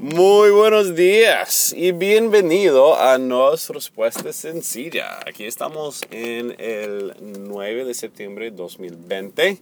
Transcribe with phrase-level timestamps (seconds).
[0.00, 5.20] Muy buenos días y bienvenido a nuestra respuesta sencilla.
[5.24, 9.58] Aquí estamos en el 9 de septiembre de 2020.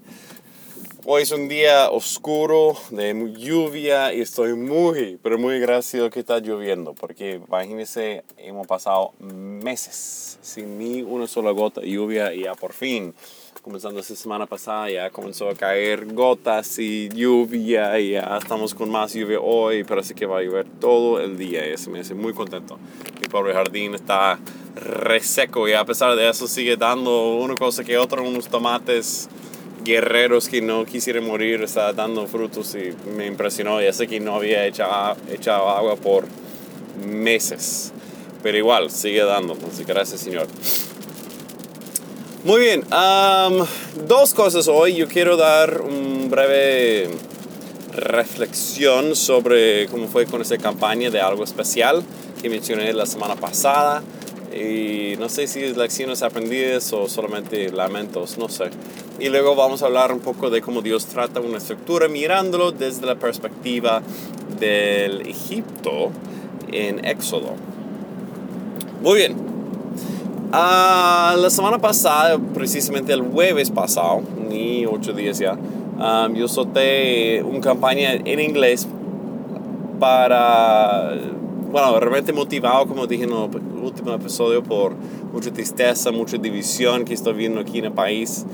[1.04, 6.38] Hoy es un día oscuro, de lluvia y estoy muy, pero muy agradecido que está
[6.38, 12.54] lloviendo porque imagínense, hemos pasado meses sin ni una sola gota de lluvia y ya
[12.54, 13.14] por fin
[13.62, 18.90] comenzando esta semana pasada, ya comenzó a caer gotas y lluvia y ya estamos con
[18.90, 22.12] más lluvia hoy, parece que va a llover todo el día y eso me hace
[22.14, 22.76] muy contento.
[23.20, 24.40] Mi pobre jardín está
[24.74, 29.28] reseco y a pesar de eso sigue dando una cosa que otra, unos tomates
[29.84, 33.80] guerreros que no quisieran morir, está dando frutos y me impresionó.
[33.80, 36.26] Ya sé que no había echado, echado agua por
[37.06, 37.92] meses,
[38.42, 40.48] pero igual sigue dando, así gracias Señor.
[42.44, 42.82] Muy bien,
[44.08, 44.96] dos cosas hoy.
[44.96, 47.08] Yo quiero dar un breve
[47.94, 52.02] reflexión sobre cómo fue con esa campaña de algo especial
[52.42, 54.02] que mencioné la semana pasada.
[54.52, 58.70] Y no sé si es lecciones aprendidas o solamente lamentos, no sé.
[59.20, 63.06] Y luego vamos a hablar un poco de cómo Dios trata una estructura mirándolo desde
[63.06, 64.02] la perspectiva
[64.58, 66.10] del Egipto
[66.72, 67.54] en Éxodo.
[69.00, 69.51] Muy bien,
[70.52, 77.42] Uh, la semana pasada, precisamente el jueves pasado, ni ocho días ya, um, yo solté
[77.42, 78.86] una campaña en inglés
[79.98, 81.14] para,
[81.70, 84.92] bueno, realmente motivado, como dije en el último episodio, por
[85.32, 88.44] mucha tristeza, mucha división que estoy viendo aquí en el país,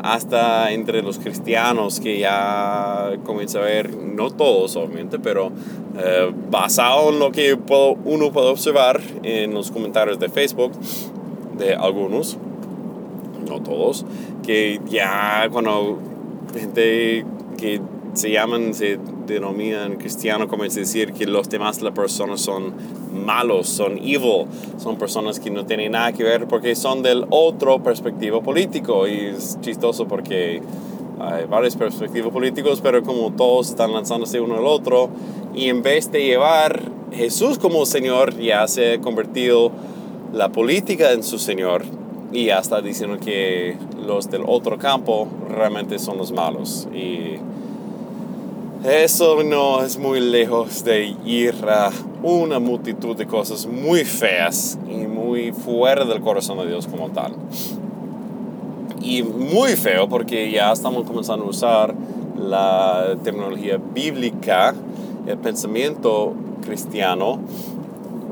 [0.00, 5.50] hasta entre los cristianos, que ya comienza a ver, no todos obviamente, pero
[5.98, 10.70] eh, basado en lo que puedo, uno puede observar en los comentarios de Facebook,
[11.58, 12.38] de algunos,
[13.48, 14.04] no todos,
[14.44, 15.98] que ya cuando
[16.54, 17.24] gente
[17.56, 17.80] que
[18.14, 22.72] se llaman, se denominan cristianos, comienza a decir que los demás las personas son
[23.12, 24.46] malos, son evil,
[24.78, 29.06] son personas que no tienen nada que ver porque son del otro perspectiva político.
[29.06, 30.62] Y es chistoso porque
[31.20, 35.10] hay varios perspectivos políticos, pero como todos están lanzándose uno al otro,
[35.54, 36.80] y en vez de llevar
[37.12, 39.72] Jesús como Señor, ya se ha convertido
[40.32, 41.84] la política en su Señor
[42.32, 46.88] y hasta diciendo que los del otro campo realmente son los malos.
[46.94, 47.36] Y
[48.84, 51.90] eso no es muy lejos de ir a
[52.22, 57.32] una multitud de cosas muy feas y muy fuera del corazón de Dios como tal.
[59.00, 61.94] Y muy feo porque ya estamos comenzando a usar
[62.36, 64.74] la tecnología bíblica,
[65.26, 66.34] el pensamiento
[66.64, 67.38] cristiano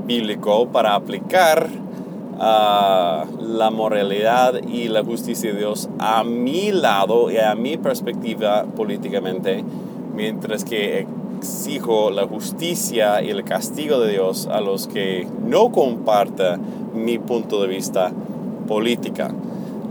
[0.07, 1.69] bíblico para aplicar
[2.39, 9.65] la moralidad y la justicia de Dios a mi lado y a mi perspectiva políticamente,
[10.15, 11.07] mientras que
[11.39, 16.61] exijo la justicia y el castigo de Dios a los que no compartan
[16.95, 18.13] mi punto de vista
[18.67, 19.33] política.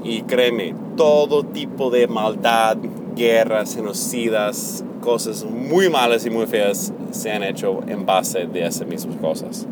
[0.04, 2.78] Y créeme, todo tipo de maldad,
[3.16, 8.88] guerras, genocidas, cosas muy malas y muy feas se han hecho en base de esas
[8.88, 9.68] mismas cosas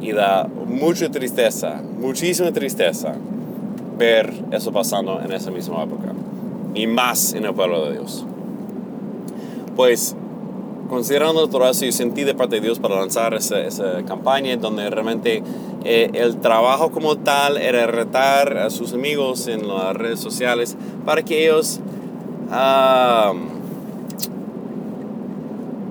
[0.00, 3.14] y da mucha tristeza, muchísima tristeza
[3.96, 6.12] ver eso pasando en esa misma época
[6.74, 8.24] y más en el pueblo de Dios.
[9.76, 10.14] Pues
[10.88, 14.88] considerando todo eso, yo sentí de parte de Dios para lanzar esa, esa campaña donde
[14.90, 15.42] realmente
[15.84, 21.22] eh, el trabajo como tal era retar a sus amigos en las redes sociales para
[21.22, 21.80] que ellos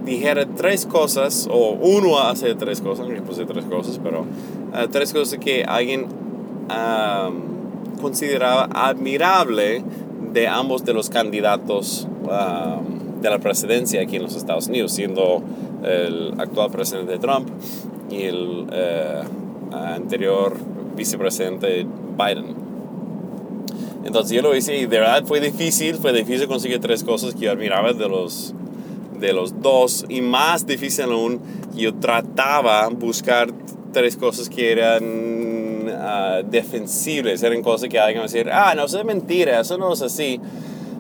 [0.07, 5.13] dijera tres cosas, o uno hace tres cosas, yo puse tres cosas, pero uh, tres
[5.13, 6.07] cosas que alguien
[6.69, 9.84] um, consideraba admirable
[10.34, 15.41] de ambos de los candidatos um, de la presidencia aquí en los Estados Unidos, siendo
[15.84, 17.50] el actual presidente Trump
[18.09, 20.56] y el uh, anterior
[20.95, 21.85] vicepresidente
[22.18, 22.56] Biden.
[24.06, 27.41] Entonces yo lo hice y de verdad fue difícil, fue difícil conseguir tres cosas que
[27.41, 28.53] yo admiraba de los
[29.20, 31.40] de los dos y más difícil aún,
[31.75, 33.50] yo trataba buscar
[33.94, 39.00] tres cosas que eran uh, defensibles, eran cosas que alguien me decir, ah, no, eso
[39.00, 40.40] es mentira, eso no es así.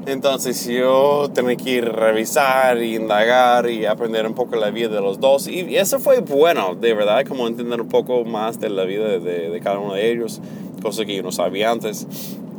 [0.07, 5.19] Entonces yo tenía que ir revisar indagar y aprender un poco la vida de los
[5.19, 5.49] dos.
[5.49, 9.49] Y eso fue bueno, de verdad, como entender un poco más de la vida de,
[9.49, 10.39] de cada uno de ellos,
[10.81, 12.07] cosas que yo no sabía antes.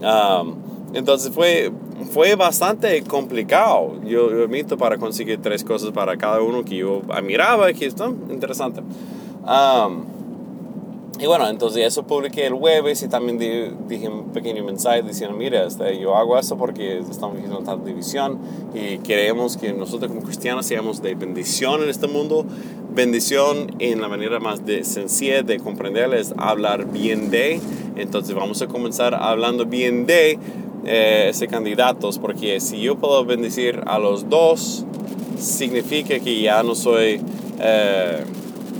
[0.03, 0.57] Um,
[0.95, 1.73] entonces fue,
[2.07, 7.03] fue bastante complicado, yo, yo, admito, para conseguir tres cosas para cada uno que yo
[7.09, 7.95] admiraba, que es
[8.31, 8.83] interesante.
[11.21, 15.37] y bueno, entonces eso publiqué el jueves y también di- dije un pequeño mensaje diciendo,
[15.37, 18.39] mira, este, yo hago esto porque estamos viviendo tanta división
[18.73, 22.45] y queremos que nosotros como cristianos seamos de bendición en este mundo.
[22.95, 27.61] Bendición en la manera más de, sencilla de comprender es hablar bien de.
[27.97, 30.39] Entonces vamos a comenzar hablando bien de
[30.85, 34.85] eh, ese candidatos porque si yo puedo bendecir a los dos,
[35.39, 37.21] significa que ya no soy...
[37.61, 38.25] eh,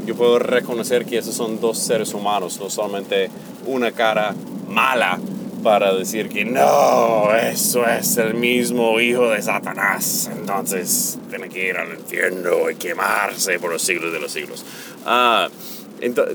[0.07, 3.29] yo puedo reconocer que esos son dos seres humanos, no solamente
[3.67, 4.35] una cara
[4.67, 5.19] mala
[5.63, 11.77] para decir que no, eso es el mismo hijo de Satanás, entonces tiene que ir
[11.77, 14.65] al infierno y quemarse por los siglos de los siglos.
[15.05, 15.49] Ah,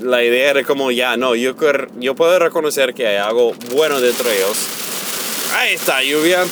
[0.01, 1.56] la idea era como ya, no, yo,
[2.00, 4.68] yo puedo reconocer que hay algo bueno dentro de ellos.
[5.55, 6.45] Ahí está, lluvia.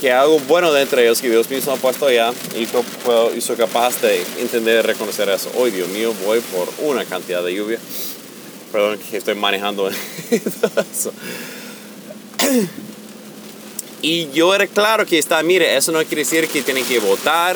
[0.00, 3.30] Que algo bueno dentro de ellos que Dios mismo ha puesto allá y yo puedo,
[3.56, 5.50] capaz de entender y reconocer eso.
[5.56, 7.78] Hoy, Dios mío, voy por una cantidad de lluvia.
[8.72, 9.90] Perdón que estoy manejando
[10.30, 11.12] eso.
[14.02, 17.54] Y yo era claro que está, mire, eso no quiere decir que tienen que votar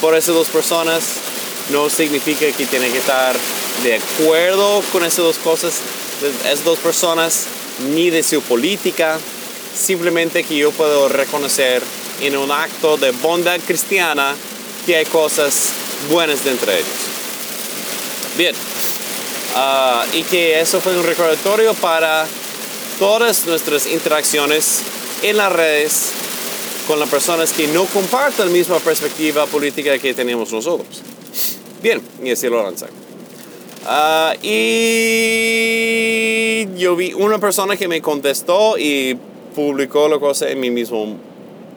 [0.00, 1.02] por esas dos personas.
[1.72, 3.34] No significa que tienen que estar
[3.82, 5.80] de acuerdo con esas dos cosas,
[6.20, 7.46] de esas dos personas,
[7.94, 9.18] ni de su política.
[9.74, 11.82] Simplemente que yo puedo reconocer
[12.20, 14.34] en un acto de bondad cristiana
[14.86, 15.70] que hay cosas
[16.10, 16.88] buenas dentro de ellos.
[18.36, 18.54] Bien.
[19.54, 22.26] Ah, y que eso fue un recordatorio para
[22.98, 24.80] todas nuestras interacciones
[25.22, 26.12] en las redes
[26.86, 31.02] con las personas que no comparten la misma perspectiva política que tenemos nosotros.
[31.82, 32.86] Bien, y así lo lancé.
[33.88, 35.76] Ah, y
[36.76, 39.16] yo vi una persona que me contestó y
[39.54, 41.16] publicó la cosa en mi mismo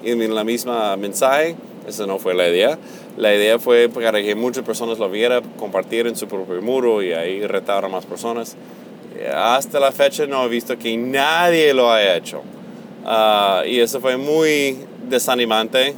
[0.04, 1.56] en la misma mensaje.
[1.88, 2.80] Esa no fue la idea.
[3.16, 7.14] La idea fue para que muchas personas lo vieran, compartir en su propio muro y
[7.14, 8.56] ahí retar a más personas.
[9.32, 12.42] Hasta la fecha no he visto que nadie lo haya hecho.
[13.06, 15.94] Ah, y eso fue muy desanimante,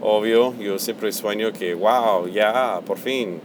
[0.00, 0.54] obvio.
[0.60, 3.40] Yo siempre sueño que, wow, ya, por fin.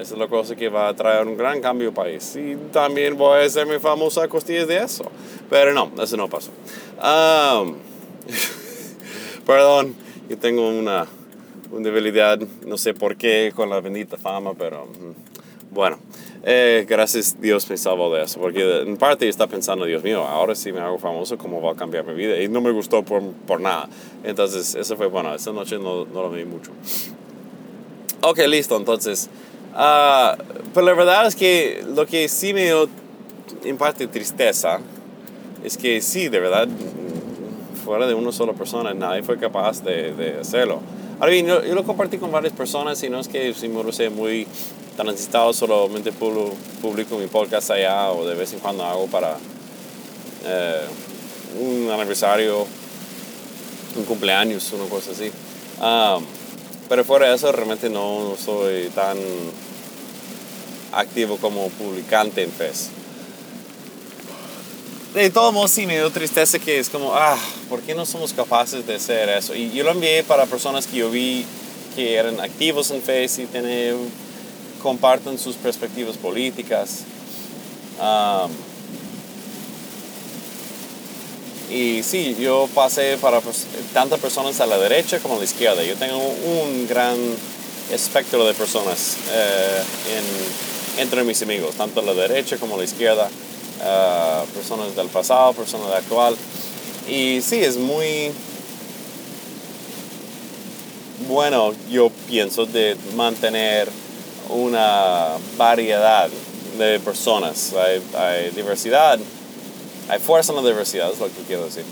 [0.00, 2.36] Esa es la cosa que va a traer un gran cambio al país.
[2.36, 5.04] Y también voy a hacer mi famosa costillas de eso.
[5.50, 6.50] Pero no, eso no pasó.
[7.00, 7.64] Ah,
[9.46, 9.96] perdón,
[10.28, 11.06] yo tengo una,
[11.72, 15.98] una debilidad, no sé por qué, con la bendita fama, pero mm, bueno.
[16.44, 20.54] Eh, gracias Dios me salvó de eso, porque en parte estaba pensando, Dios mío, ahora
[20.54, 22.40] sí me hago famoso, ¿cómo va a cambiar mi vida?
[22.40, 23.88] Y no me gustó por, por nada.
[24.22, 26.70] Entonces, eso fue bueno, esa noche no, no lo vi mucho.
[28.22, 29.28] Ok, listo, entonces.
[29.78, 30.36] Ah,
[30.74, 32.88] pero la verdad es que lo que sí me dio
[33.64, 34.80] en parte tristeza
[35.64, 36.68] es que sí, de verdad,
[37.84, 40.80] fuera de una sola persona, nadie fue capaz de, de hacerlo.
[41.18, 43.82] Ahora bien, yo, yo, lo compartí con varias personas y no es que si me
[43.82, 44.46] lo sé muy
[44.96, 49.36] transitado, solamente publico, publico mi podcast allá o de vez en cuando hago para
[50.44, 50.80] eh,
[51.60, 52.66] un aniversario,
[53.96, 55.30] un cumpleaños, una cosa así.
[55.80, 56.24] Um,
[56.88, 59.16] pero fuera de eso, realmente no soy tan
[60.92, 62.90] activo como publicante en Face.
[65.14, 67.38] De todos modos, sí me dio tristeza que es como, ah,
[67.68, 69.54] ¿por qué no somos capaces de hacer eso?
[69.54, 71.44] Y yo lo envié para personas que yo vi
[71.96, 73.96] que eran activos en Face y tienen,
[74.82, 77.00] comparten sus perspectivas políticas.
[78.00, 78.50] Um,
[81.70, 83.40] y sí, yo pasé para
[83.92, 85.82] tantas personas a la derecha como a la izquierda.
[85.82, 87.16] Yo tengo un gran
[87.92, 89.82] espectro de personas eh,
[90.16, 93.28] en, entre mis amigos, tanto la derecha como la izquierda.
[93.80, 96.36] Uh, personas del pasado, personas del actual.
[97.08, 98.32] Y sí, es muy
[101.28, 103.88] bueno, yo pienso, de mantener
[104.48, 106.28] una variedad
[106.78, 107.72] de personas.
[107.74, 109.18] Hay, hay diversidad,
[110.08, 111.84] hay fuerza en la diversidad, es lo que quiero decir.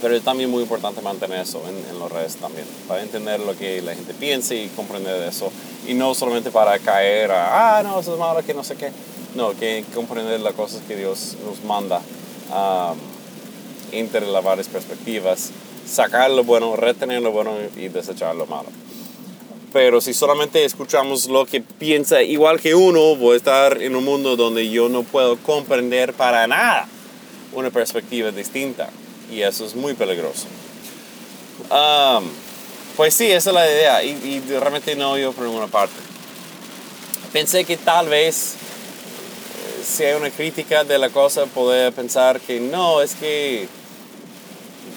[0.00, 3.56] Pero es también muy importante mantener eso en, en las redes también, para entender lo
[3.56, 5.50] que la gente piensa y comprender eso.
[5.86, 8.92] Y no solamente para caer a, ah, no, eso es malo, que no sé qué.
[9.34, 12.00] No, que comprender las cosas que Dios nos manda
[12.50, 12.96] um,
[13.92, 15.50] entre las varias perspectivas,
[15.86, 18.68] sacar lo bueno, retener lo bueno y desechar lo malo.
[19.72, 24.04] Pero si solamente escuchamos lo que piensa igual que uno, voy a estar en un
[24.04, 26.88] mundo donde yo no puedo comprender para nada
[27.52, 28.88] una perspectiva distinta.
[29.30, 30.46] Y eso es muy peligroso.
[31.70, 32.28] Um,
[32.96, 34.02] pues sí, esa es la idea.
[34.04, 35.94] Y, y realmente no yo por ninguna parte.
[37.32, 38.56] Pensé que tal vez
[39.84, 43.68] si hay una crítica de la cosa, poder pensar que no, es que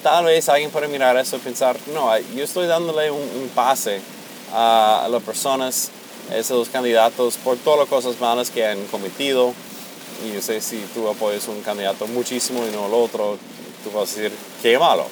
[0.03, 4.01] tal vez alguien puede mirar eso y pensar, no, yo estoy dándole un, un pase
[4.53, 5.91] a, a, las personas
[6.33, 9.53] esos dos candidatos por todas las cosas malas que han cometido.
[10.25, 13.39] Y yo sé si tú apoyas un candidato muchísimo y no el otro,
[13.83, 15.07] tú vas a decir, qué malo.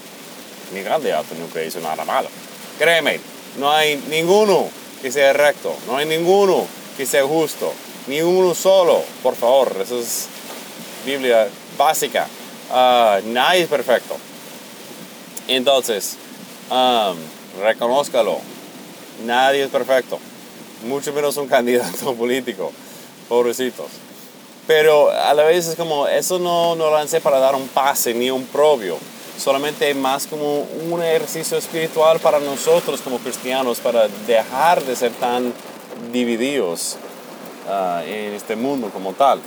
[0.73, 2.29] Mi candidato nunca hizo nada malo.
[2.77, 3.19] Créeme,
[3.57, 4.69] no hay ninguno
[5.01, 6.65] que sea recto, no hay ninguno
[6.97, 7.73] que sea justo,
[8.07, 10.27] ni uno solo, por favor, eso es
[11.05, 11.47] Biblia
[11.77, 12.27] básica.
[12.69, 14.15] Uh, nadie es perfecto.
[15.47, 16.17] Entonces,
[16.69, 17.17] um,
[17.61, 18.39] reconózcalo.
[19.25, 20.19] Nadie es perfecto.
[20.85, 22.71] Mucho menos un candidato político.
[23.27, 23.87] Pobrecitos.
[24.69, 28.29] Pero a la vez es como, eso no, no lancé para dar un pase ni
[28.29, 28.99] un propio.
[29.35, 30.59] Solamente más como
[30.91, 35.51] un ejercicio espiritual para nosotros como cristianos, para dejar de ser tan
[36.11, 36.97] divididos
[37.67, 39.41] uh, en este mundo como tal.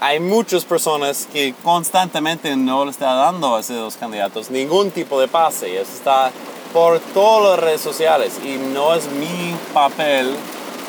[0.00, 5.26] hay muchas personas que constantemente no le están dando a esos candidatos ningún tipo de
[5.26, 5.80] pase.
[5.80, 6.30] Eso está
[6.72, 10.36] por todas las redes sociales y no es mi papel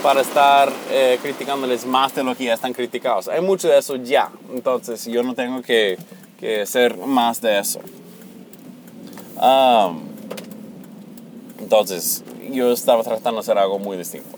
[0.03, 3.27] para estar eh, criticándoles más de lo que ya están criticados.
[3.27, 5.97] Hay mucho de eso ya, entonces yo no tengo que,
[6.39, 7.79] que hacer más de eso.
[11.59, 14.37] entonces, yo estaba tratando de hacer algo muy distinto.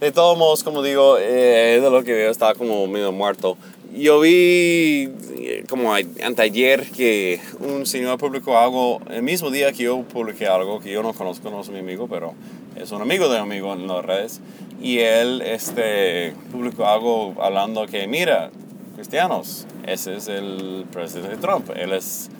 [0.00, 3.56] De todos modos, como digo, eh, de lo que veo estaba como medio muerto
[3.94, 10.02] yo vi eh, como anteayer que un señor publicó algo, el mismo día que yo
[10.02, 12.34] publiqué algo que yo no conozco, no es mi amigo, pero
[12.76, 14.40] es un amigo de un amigo en las redes.
[14.82, 18.50] Y él este, publicó algo hablando que, mira,
[18.96, 21.70] cristianos, ese es el presidente Trump.
[21.76, 22.30] Él es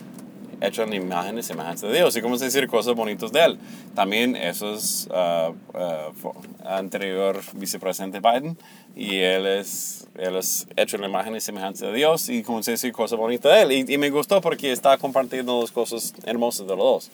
[0.61, 2.15] hecho en imagen y semejanza de Dios.
[2.15, 3.59] Y como decir cosas bonitas de él.
[3.95, 6.33] También eso es uh, uh,
[6.65, 8.57] anterior vicepresidente Biden
[8.95, 12.61] y él es, él es hecho en la imagen y semejanza de Dios y como
[12.63, 13.89] se decir cosas bonitas de él.
[13.89, 17.11] Y, me gustó porque está compartiendo dos cosas hermosas de los dos.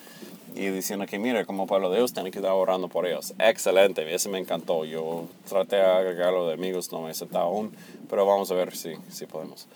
[0.56, 3.34] Y diciendo que, mira, como pueblo de Dios, tiene que estar orando por ellos.
[3.38, 4.84] Excelente, ese me encantó.
[4.84, 7.72] Yo traté de agregarlo de amigos, no me he aceptado aún,
[8.08, 9.68] pero vamos a ver si, si podemos.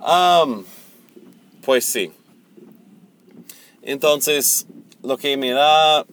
[0.00, 0.64] Um,
[1.62, 2.10] pues sí,
[3.84, 4.66] entonces,
[5.02, 6.06] lo que me da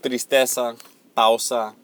[0.00, 0.74] tristeza,
[1.14, 1.74] pausa,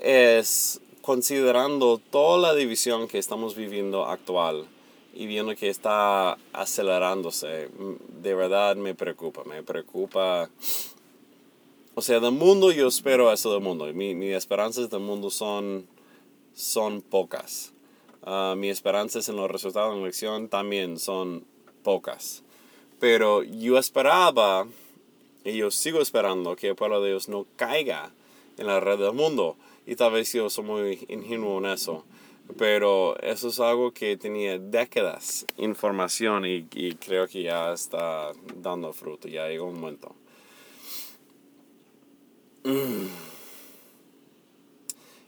[0.00, 4.66] es considerando toda la división que estamos viviendo actual
[5.14, 7.68] y viendo que está acelerándose,
[8.22, 10.50] de verdad me preocupa, me preocupa.
[11.94, 13.86] O sea, del mundo yo espero eso del mundo.
[13.92, 15.86] Mi, mis esperanzas del mundo son,
[16.54, 17.72] son pocas.
[18.26, 21.44] Uh, mis esperanzas en los resultados de la elección también son
[21.82, 22.42] pocas.
[23.00, 24.68] Pero yo esperaba,
[25.42, 28.10] y yo sigo esperando, que el pueblo de Dios no caiga
[28.58, 29.56] en la red del mundo.
[29.86, 32.04] Y tal vez yo soy muy ingenuo en eso.
[32.58, 38.92] Pero eso es algo que tenía décadas información y, y creo que ya está dando
[38.92, 40.14] fruto, ya llegó un momento.
[42.64, 43.06] Mm.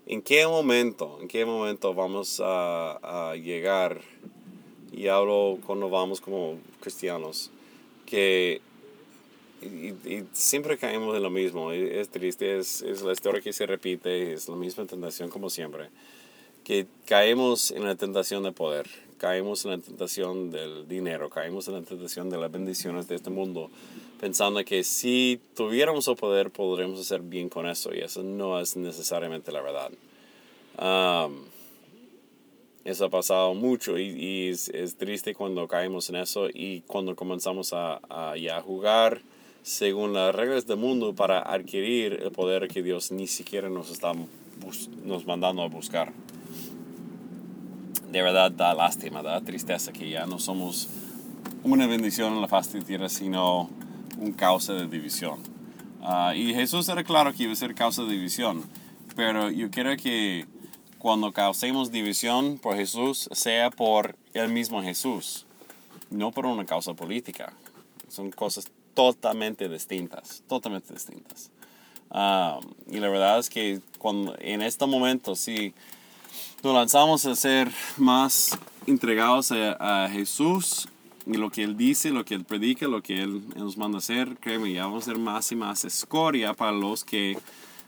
[0.06, 4.02] ¿En qué momento, en qué momento vamos a, a llegar?
[4.90, 7.50] Y hablo cuando vamos como cristianos
[8.12, 8.60] que
[9.62, 14.34] y, siempre caemos en lo mismo, es triste, es, es, la historia que se repite,
[14.34, 15.88] es la misma tentación como siempre,
[16.62, 21.74] que caemos en la tentación de poder, caemos en la tentación del dinero, caemos en
[21.74, 23.70] la tentación de las bendiciones de este mundo,
[24.20, 28.76] pensando que si tuviéramos el poder podríamos hacer bien con eso, y eso no es
[28.76, 29.90] necesariamente la verdad.
[32.84, 37.72] Eso ha pasado mucho y, es, es, triste cuando caemos en eso y cuando comenzamos
[37.72, 39.22] a, a, a, jugar
[39.62, 44.12] según las reglas del mundo para adquirir el poder que Dios ni siquiera nos está
[45.04, 46.12] nos mandando a buscar.
[48.10, 50.88] De verdad da lástima, da tristeza que ya no somos
[51.62, 53.70] una bendición en la faz de tierra, sino
[54.18, 55.38] un causa de división.
[56.00, 58.64] Uh, y Jesús era claro que iba a ser causa de división,
[59.14, 60.46] pero yo quiero que
[61.02, 65.46] cuando causemos división por Jesús sea por el mismo Jesús,
[66.10, 67.52] no por una causa política.
[68.08, 71.50] Son cosas totalmente distintas, totalmente distintas.
[72.08, 75.74] Ah, y la verdad es que cuando, en este momento, si
[76.62, 78.56] nos lanzamos a ser más
[78.86, 80.86] entregados a, Jesús
[81.26, 84.36] y lo que Él dice, lo que Él predica, lo que Él nos manda hacer,
[84.36, 87.36] créeme, ya vamos a ser más y más escoria para los que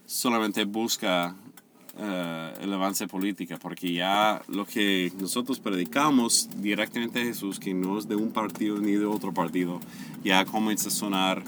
[0.05, 1.54] solamente buscan
[1.99, 7.99] eh, el avance política, porque ya lo que nosotros predicamos directamente a Jesús, que no
[7.99, 9.81] es de un partido ni de otro partido,
[10.23, 11.43] ya comienza a sonar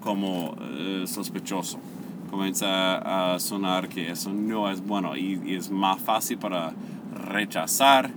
[0.00, 1.78] como eh, sospechoso,
[2.30, 6.72] comienza a sonar que eso no es bueno y, y es más fácil para
[7.12, 8.10] rechazar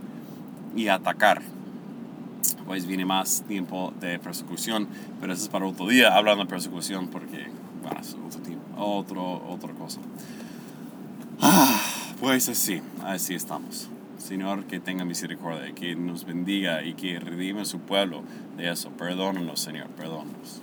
[0.76, 1.42] y atacar
[2.66, 4.88] pues viene más tiempo de persecución,
[5.20, 7.48] pero eso es para otro día hablando de persecución porque
[7.82, 10.00] bueno, es otro tipo, otro, otra cosa.
[11.44, 11.82] Ah,
[12.20, 13.90] pues así, así estamos.
[14.20, 18.22] Señor, que tenga misericordia, que nos bendiga y que redime su pueblo
[18.58, 18.92] de eso.
[18.92, 20.62] Perdónanos, Señor, perdónanos.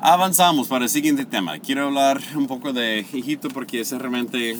[0.00, 1.58] Avanzamos para el siguiente tema.
[1.58, 4.58] Quiero hablar un poco de Egipto porque ese realmente eh,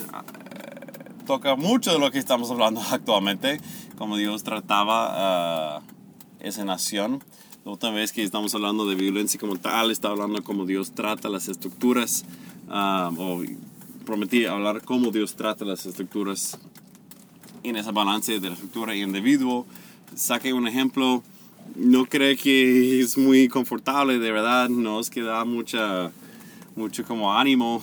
[1.26, 3.60] toca mucho de lo que estamos hablando actualmente,
[3.96, 5.82] como Dios trataba uh,
[6.40, 7.22] esa nación.
[7.66, 11.48] Otra vez que estamos hablando de violencia como tal, está hablando como Dios trata las
[11.48, 12.26] estructuras,
[12.68, 13.42] uh, o
[14.04, 16.58] prometí hablar cómo Dios trata las estructuras
[17.62, 19.64] en esa balance de la estructura y individuo.
[20.14, 21.22] Saqué un ejemplo,
[21.74, 26.12] no creo que es muy confortable, de verdad, no es que da mucha,
[26.76, 27.80] mucho como ánimo.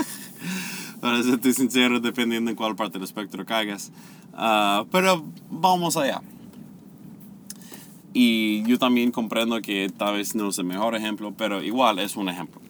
[1.02, 3.92] Para serte sincero, dependiendo en cuál parte del espectro caigas.
[4.32, 6.22] Uh, pero vamos allá.
[8.20, 12.16] Y yo también comprendo que tal vez no es el mejor ejemplo, pero igual es
[12.16, 12.60] un ejemplo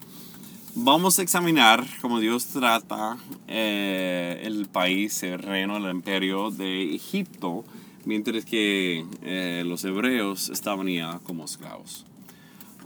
[0.75, 7.65] vamos a examinar cómo Dios trata eh, el país, el reino, el imperio de Egipto,
[8.05, 12.05] mientras que eh, los hebreos estaban ya como esclavos.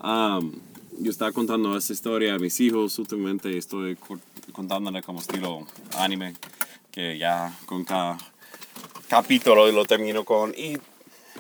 [0.02, 3.98] yo estaba contando esta historia a mis hijos, últimamente estoy
[4.52, 5.68] contándole como estilo
[5.98, 6.34] anime,
[6.92, 8.18] que ya con cada
[9.08, 10.78] capítulo lo termino con y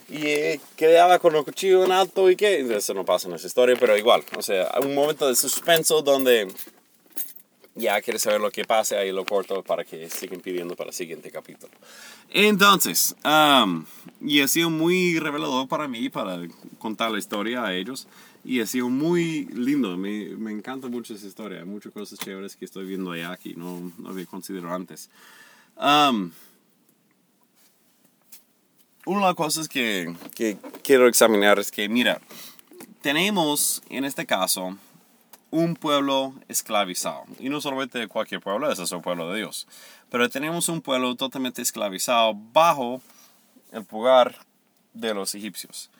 [0.10, 3.48] y eh, quedaba con el cuchillo en alto y que eso no pasa en esa
[3.48, 6.48] historia, pero igual, o sea, un momento de suspenso donde
[7.76, 10.96] ya quieres saber lo que pasa, ahí lo corto para que sigan pidiendo para el
[10.96, 11.74] siguiente capítulo.
[12.30, 13.16] Entonces,
[14.22, 16.40] y ha sido muy revelador para mí, para
[16.78, 18.08] contar la historia a ellos,
[18.46, 22.56] y ha sido muy lindo, me, me encanta mucho esa historia, hay muchas cosas chéveres
[22.56, 25.10] que estoy viendo allá que no, no había considerado antes.
[25.78, 26.32] Um,
[29.06, 32.22] una de las cosas que, que quiero examinar es que, mira,
[33.02, 34.78] tenemos en este caso
[35.52, 37.26] un pueblo esclavizado.
[37.40, 39.68] Y no solamente cualquier pueblo, ese es el pueblo de Dios.
[40.10, 43.02] Pero tenemos un pueblo totalmente esclavizado bajo
[43.72, 44.36] el poder
[44.94, 45.92] de los egipcios.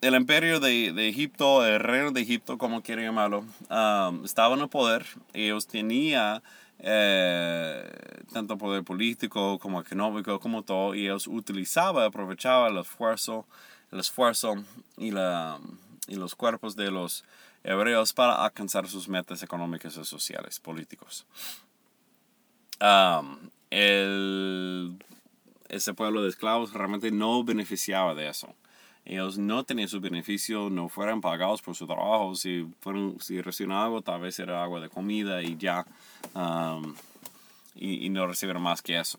[0.00, 4.62] El imperio de, de Egipto, el reino de Egipto, como quieren llamarlo, um, estaba en
[4.62, 5.06] el poder.
[5.32, 6.42] Ellos tenían
[6.78, 7.88] eh,
[8.32, 13.46] tanto poder político como económico, como todo, y ellos utilizaban, aprovechaban el esfuerzo,
[13.92, 14.54] el esfuerzo
[14.96, 15.58] y, la,
[16.06, 17.24] y los cuerpos de los
[17.64, 21.26] hebreos para alcanzar sus metas económicas y sociales, políticos.
[23.70, 24.96] el,
[25.68, 28.54] ese pueblo de esclavos realmente no beneficiaba de eso
[29.06, 33.76] ellos no tenían su beneficio, no fueran pagados por su trabajo, si, fueron, si recibieron
[33.76, 35.86] algo, tal vez era agua de comida y ya,
[36.34, 36.94] um,
[37.76, 39.18] y, no recibieron más que eso.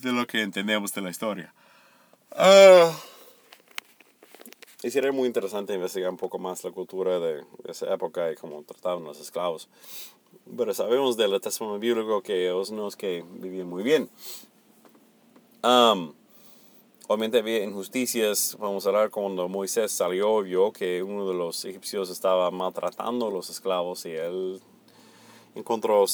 [0.00, 1.52] De lo que entendemos de la historia.
[2.32, 2.90] Uh,
[4.82, 8.62] y sería muy interesante investigar un poco más la cultura de, esa época y cómo
[8.62, 9.68] trataban los esclavos.
[10.56, 14.08] Pero sabemos del testimonio bíblico que ellos no es que vivían muy bien.
[15.62, 16.14] Um,
[17.12, 22.08] Obviamente había injusticias, vamos a hablar cuando Moisés salió, vio que uno de los egipcios
[22.08, 24.60] estaba maltratando a los esclavos y él
[25.56, 26.04] encontró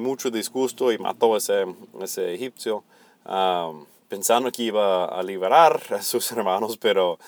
[0.00, 1.66] mucho disgusto y mató a ese,
[2.00, 2.84] ese egipcio,
[4.08, 7.18] pensando que iba a liberar a sus hermanos, pero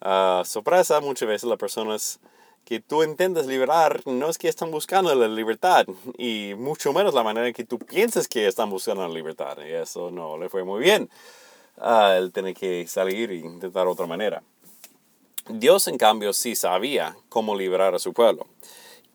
[0.00, 2.20] uh, sorpresa, muchas veces las personas
[2.64, 7.22] que tú entiendes liberar no es que están buscando la libertad y mucho menos la
[7.22, 10.64] manera en que tú piensas que están buscando la libertad y eso no le fue
[10.64, 11.10] muy bien
[11.78, 14.42] él tiene que salir e intentar otra manera.
[15.48, 18.46] Dios, en cambio, sí sabía cómo liberar a su pueblo.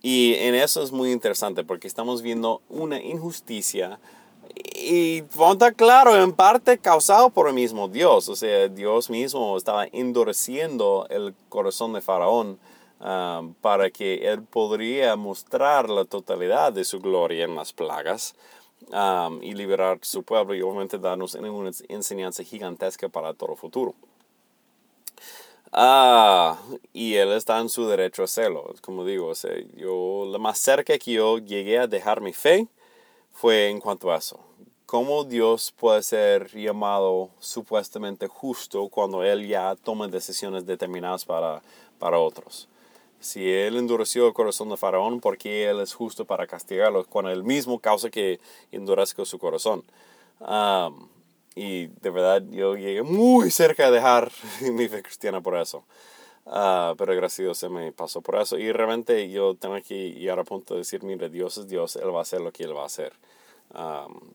[0.01, 3.99] Y en eso es muy interesante porque estamos viendo una injusticia
[4.55, 8.29] y está claro, en parte causado por el mismo Dios.
[8.29, 12.59] O sea, Dios mismo estaba endureciendo el corazón de Faraón
[12.99, 18.35] um, para que él podría mostrar la totalidad de su gloria en las plagas
[19.41, 23.95] y liberar su pueblo y obviamente darnos una enseñanza gigantesca para todo futuro.
[25.71, 26.57] Ah,
[26.91, 28.73] y él está en su derecho a hacerlo.
[28.81, 32.67] Como digo, o sea, yo, lo más cerca que yo llegué a dejar mi fe
[33.31, 34.39] fue en cuanto a eso.
[34.85, 41.61] Cómo Dios puede ser llamado supuestamente justo cuando Él ya toma decisiones determinadas para,
[41.97, 42.67] para otros
[43.21, 47.43] si él endureció el corazón de Faraón, porque él es justo para castigarlo, con el
[47.43, 48.39] mismo causa que
[48.71, 49.83] endurezca su corazón.
[51.55, 54.31] y de verdad yo llegué muy cerca de dejar
[54.73, 55.85] mi fe cristiana por eso.
[56.45, 58.57] Uh, pero gracias se me pasó por eso.
[58.57, 62.13] Y realmente yo tengo que llegar a punto de decir, mire, Dios es Dios, Él
[62.13, 63.13] va a hacer lo que Él va a hacer.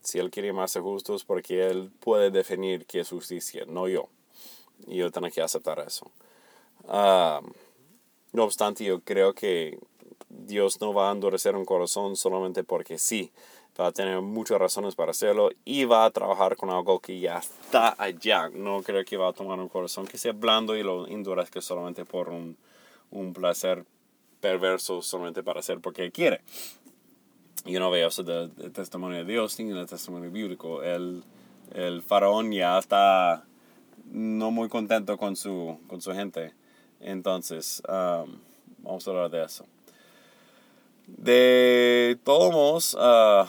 [0.03, 4.09] si Él quiere llamarse justo es porque Él puede definir qué es justicia, no yo.
[4.87, 6.11] Y yo tengo que aceptar eso.
[8.37, 9.79] No obstante, yo creo que
[10.29, 13.33] Dios no va a endurecer un corazón solamente porque sí.
[13.81, 17.39] Va a tener muchas razones para hacerlo y va a trabajar con algo que ya
[17.39, 18.51] está allá.
[18.51, 22.05] No creo que va a tomar un corazón que sea blando y lo endurezca solamente
[22.05, 22.59] por un,
[23.11, 23.85] un placer
[24.41, 26.43] perverso, solamente para hacer porque quiere.
[27.65, 30.83] Yo no veo eso del, testimonio de Dios ni del testimonio bíblico.
[30.83, 31.25] El,
[31.75, 33.45] el faraón ya está
[34.11, 36.53] no muy contento con su, con su gente.
[37.01, 38.39] Entonces, um,
[38.79, 39.67] vamos a hablar de eso.
[41.07, 43.49] De todos modos, uh,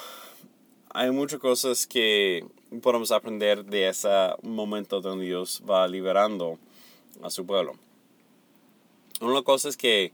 [0.90, 2.46] hay muchas cosas que
[2.82, 4.10] podemos aprender de ese
[4.44, 6.60] momento donde Dios va liberando
[7.24, 7.74] a su pueblo.
[9.22, 10.14] Una cosa es que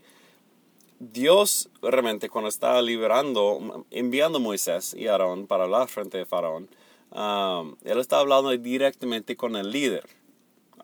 [0.98, 6.68] Dios realmente cuando está liberando, enviando a Moisés y Aarón para hablar frente de Faraón,
[7.10, 10.04] um, él está hablando directamente con el líder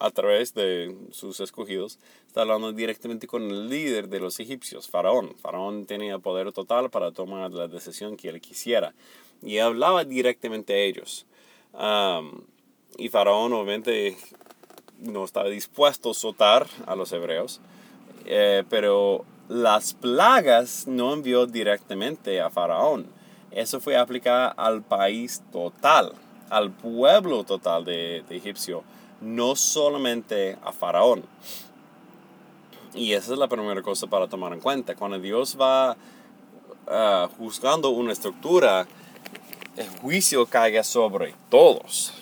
[0.01, 5.37] a través de sus escogidos, está hablando directamente con el líder de los egipcios, Faraón.
[5.37, 8.95] Faraón tenía poder total para tomar la decisión que él quisiera.
[9.43, 11.27] Y hablaba directamente a ellos.
[12.97, 14.17] y Faraón obviamente
[14.99, 17.61] no estaba dispuesto a soltar a los hebreos,
[18.25, 23.07] eh, pero las plagas no envió directamente a Faraón.
[23.51, 26.15] Eso fue aplicado al país total,
[26.49, 28.83] al pueblo total de, de egipcio
[29.21, 31.25] no solamente a Faraón.
[32.95, 34.95] Y esa es la primera cosa para tomar en cuenta.
[34.95, 35.97] Cuando Dios va
[36.89, 38.87] ah, juzgando una estructura,
[39.77, 42.13] el juicio caiga sobre todos.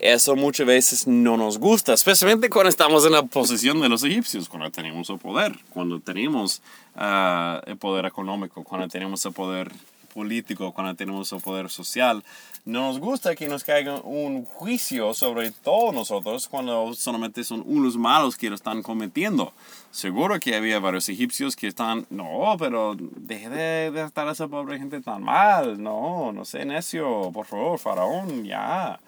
[0.00, 4.48] Eso muchas veces no nos gusta, especialmente cuando estamos en la posición de los egipcios,
[4.48, 6.60] cuando tenemos el poder, cuando tenemos
[6.96, 9.70] ah, el poder económico, cuando tenemos el poder
[10.12, 12.22] político, cuando tenemos el poder social.
[12.64, 17.96] No nos gusta que nos caiga un juicio sobre todos nosotros cuando solamente son unos
[17.96, 19.52] malos que lo están cometiendo.
[19.90, 25.00] Seguro que había varios egipcios que están, no, pero deje de, estar esa pobre gente
[25.00, 29.00] tan mal, no, no sé, necio, por favor, faraón, ya.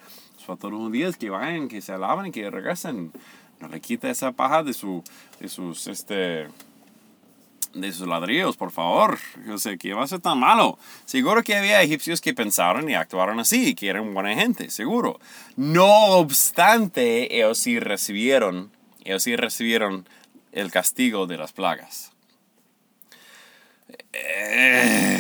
[0.44, 3.12] todos los días que vayan, que se alaben que regresen.
[3.60, 5.02] No le quita esa paja de, su,
[5.40, 6.48] de sus, este,
[7.74, 9.18] de sus ladrillos, por favor.
[9.46, 10.78] Yo sé que va a ser tan malo.
[11.04, 15.20] Seguro que había egipcios que pensaron y actuaron así, que eran buena gente, seguro.
[15.56, 18.70] No obstante, ellos sí recibieron,
[19.04, 20.08] ellos sí recibieron
[20.52, 22.12] el castigo de las plagas.
[24.12, 25.18] Eh,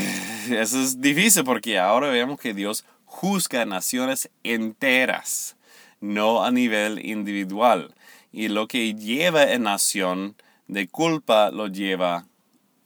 [0.50, 5.56] eso es difícil porque ahora vemos que Dios juzga naciones enteras,
[6.00, 7.94] no a nivel individual.
[8.32, 10.36] Y lo que lleva en nación
[10.66, 12.26] de culpa lo lleva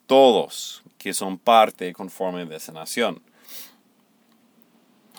[0.08, 3.22] todos que son parte conforme de esa nación.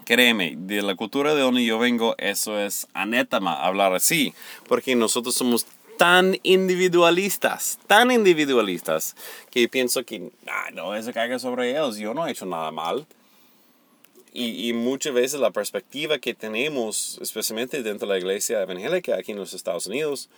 [0.04, 4.34] Créeme, de la cultura de donde yo vengo, eso es anetama hablar así,
[4.68, 9.16] porque nosotros somos tan individualistas, tan individualistas,
[9.52, 13.06] que pienso que, ah, no, eso caiga sobre ellos, yo no he hecho nada mal.
[14.34, 19.32] Y, y, muchas veces la perspectiva que tenemos, especialmente dentro de la iglesia evangélica aquí
[19.32, 20.30] en los Estados Unidos,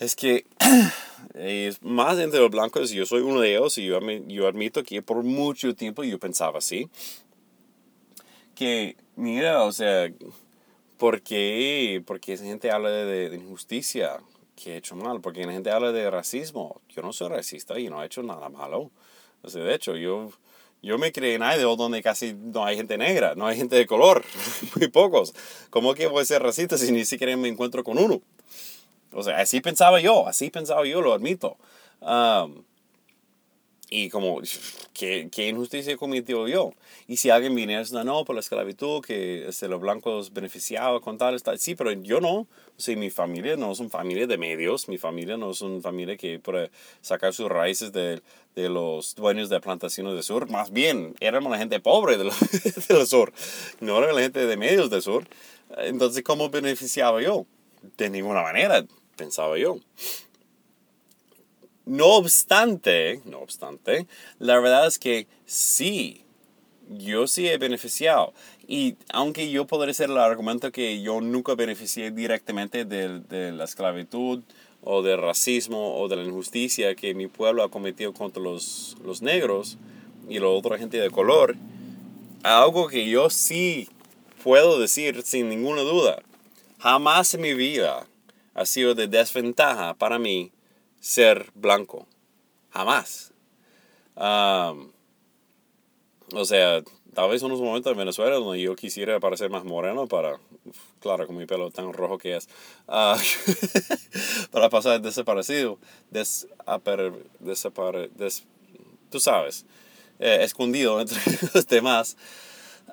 [0.00, 0.46] es que
[1.34, 5.02] es más entre los blancos, yo soy uno de ellos y yo, yo admito que
[5.02, 6.88] por mucho tiempo yo pensaba así.
[8.54, 10.10] Que, mira, o sea,
[10.96, 14.20] ¿por qué, porque esa gente habla de, injusticia
[14.56, 15.20] que he hecho mal?
[15.20, 16.80] Porque la gente habla de racismo.
[16.88, 18.90] Yo no soy racista y no he hecho nada malo.
[19.42, 20.30] O de hecho, yo,
[20.82, 23.86] yo me creí en Idaho donde casi no hay gente negra, no hay gente de
[23.86, 24.24] color,
[24.76, 25.34] muy pocos.
[25.68, 28.22] ¿Cómo que voy a ser racista si ni siquiera me encuentro con uno?
[29.12, 31.56] O sea, así pensaba yo, así pensaba yo, lo admito.
[33.90, 34.40] y como,
[34.92, 36.72] ¿qué, ¿qué, injusticia cometió yo?
[37.08, 41.18] Y si alguien y dice, no, por la esclavitud, que este, los blancos beneficiaban con
[41.18, 42.46] tal, tal, sí, pero yo no.
[42.80, 45.80] O sea, mi familia no es una familia de medios, mi familia no es una
[45.80, 46.70] familia que puede
[47.00, 48.22] sacar sus raíces de,
[48.54, 50.48] de los dueños de plantaciones del sur.
[50.48, 52.30] Más bien, éramos la gente pobre del,
[52.88, 53.32] del sur,
[53.80, 55.26] no era la gente de medios del sur.
[55.78, 57.46] Entonces, ¿cómo beneficiaba yo?
[57.96, 58.84] De ninguna manera
[59.20, 59.76] pensaba yo.
[61.84, 64.06] No obstante, no obstante,
[64.38, 66.22] la verdad es que sí,
[66.88, 68.32] yo sí he beneficiado.
[68.66, 73.64] Y aunque yo podría ser el argumento que yo nunca beneficié directamente de, de, la
[73.64, 74.40] esclavitud
[74.82, 79.20] o del racismo o de la injusticia que mi pueblo ha cometido contra los, los
[79.20, 79.76] negros
[80.28, 81.56] y la otra gente de color,
[82.42, 83.88] algo que yo sí
[84.42, 86.22] puedo decir sin ninguna duda,
[86.78, 88.06] jamás en mi vida
[88.54, 90.52] ha sido de desventaja para mí
[91.00, 92.06] ser blanco.
[92.70, 93.32] Jamás.
[96.32, 96.82] o sea,
[97.14, 100.38] tal vez unos momentos en Venezuela donde yo quisiera parecer más moreno para,
[101.00, 102.48] claro, con mi pelo tan rojo que es,
[102.86, 103.18] ah,
[104.50, 105.78] para pasar desaparecido,
[106.10, 108.44] desapare, desapare, des,
[109.10, 109.66] tú sabes,
[110.18, 111.18] eh, escondido entre
[111.54, 112.16] los demás,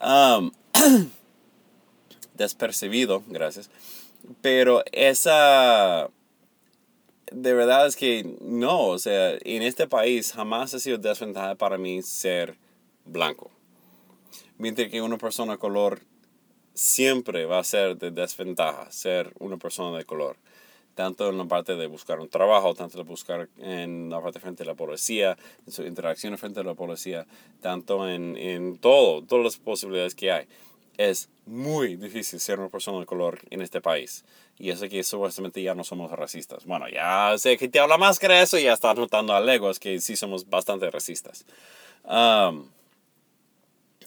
[2.33, 3.69] despercibido, gracias,
[4.41, 6.09] pero esa
[7.31, 11.77] de verdad es que no, o sea, en este país jamás ha sido desventaja para
[11.77, 12.57] mí ser
[13.05, 13.51] blanco.
[14.57, 16.01] Mientras que una persona de color
[16.73, 20.37] siempre va a ser de desventaja ser una persona de color.
[20.95, 24.63] Tanto en la parte de buscar un trabajo, tanto de buscar en la parte frente
[24.63, 27.27] a la policía, en su interacción frente a la policía,
[27.61, 30.47] tanto en, en todo, todas las posibilidades que hay
[30.97, 34.25] es muy difícil ser una persona de color en este país.
[34.59, 36.65] Y eso que supuestamente ya no somos racistas.
[36.65, 39.79] Bueno, ya sé que te habla más que eso y ya estás notando a legos
[39.79, 41.45] que sí somos bastante racistas.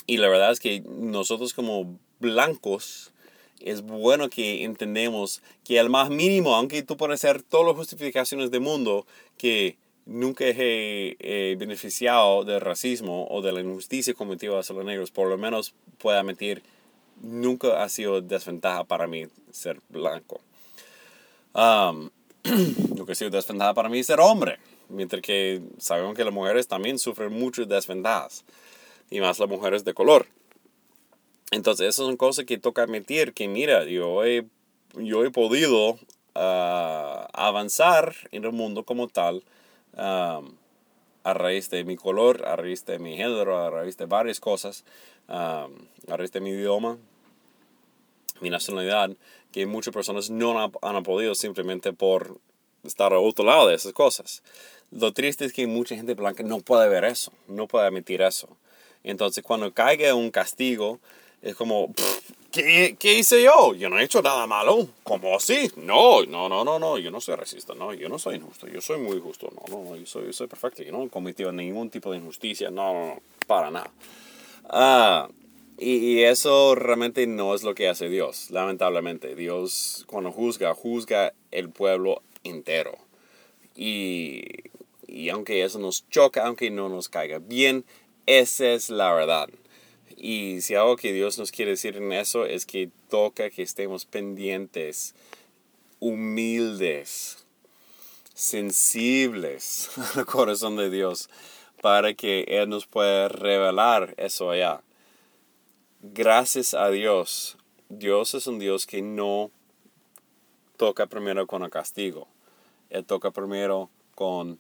[0.06, 3.12] y la verdad es que nosotros como blancos
[3.60, 8.50] es bueno que entendemos que al más mínimo, aunque tú puedes hacer todas las justificaciones
[8.50, 9.76] del mundo, que
[10.06, 15.38] nunca he beneficiado del racismo o de la injusticia cometida hacia los negros, por lo
[15.38, 16.62] menos pueda admitir
[17.20, 20.40] nunca ha sido desventaja para mí ser blanco.
[21.54, 22.10] Um,
[22.96, 26.98] nunca ha sido desventaja para mí ser hombre, mientras que sabemos que las mujeres también
[26.98, 28.44] sufren muchas desventajas,
[29.10, 30.26] y más las mujeres de color.
[31.50, 34.46] Entonces, esas son cosas que toca admitir que, mira, yo he,
[34.94, 35.98] yo he podido
[36.34, 39.42] ah, avanzar en el mundo como tal
[39.96, 44.84] a raíz de mi color, a raíz de mi género, a raíz de varias cosas,
[45.28, 45.68] a
[46.06, 46.98] raíz de mi idioma,
[48.40, 49.10] mi nacionalidad,
[49.52, 52.38] que muchas personas no han, podido simplemente por
[52.84, 54.42] estar al otro lado de esas cosas.
[54.90, 58.48] Lo triste es que mucha gente blanca no puede ver eso, no puede admitir eso.
[59.04, 61.00] Entonces cuando caiga un castigo,
[61.42, 61.92] es como,
[62.50, 63.74] ¿qué, ¿qué, hice yo?
[63.74, 64.88] Yo no he hecho nada malo.
[65.04, 65.70] ¿Cómo así?
[65.76, 68.80] No, no, no, no, no, yo no soy racista, no, yo no soy injusto, yo
[68.80, 71.88] soy muy justo, no, no, yo soy, yo soy perfecto, yo no he cometido ningún
[71.88, 73.90] tipo de injusticia, no, no, no, para nada.
[74.68, 75.28] Ah,
[75.82, 79.34] y, eso realmente no es lo que hace Dios, lamentablemente.
[79.34, 82.98] Dios cuando juzga, juzga el pueblo entero.
[83.74, 84.44] Y,
[85.06, 87.86] y aunque eso nos choca, aunque no nos caiga bien,
[88.26, 89.48] esa es la verdad.
[90.18, 94.04] Y si algo que Dios nos quiere decir en eso es que toca que estemos
[94.04, 95.14] pendientes,
[95.98, 97.46] humildes,
[98.34, 101.30] sensibles al corazón de Dios
[101.80, 104.82] para que Él nos pueda revelar eso allá
[106.02, 107.58] gracias a Dios,
[107.88, 109.50] Dios es un Dios que no
[110.76, 112.28] toca primero con el castigo.
[112.88, 114.58] Él toca primero con